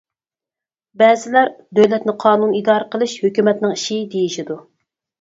[1.01, 1.51] بەزىلەر
[1.81, 4.63] دۆلەتنى قانۇن ئىدارە قىلىش ھۆكۈمەتنىڭ ئىشى، دېيىشىدۇ.